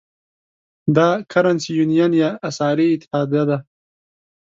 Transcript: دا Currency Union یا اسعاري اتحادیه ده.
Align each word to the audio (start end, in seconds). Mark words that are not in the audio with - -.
دا 0.95 1.07
Currency 1.31 1.71
Union 1.85 2.11
یا 2.21 2.29
اسعاري 2.49 2.85
اتحادیه 2.93 3.43
ده. 3.49 3.57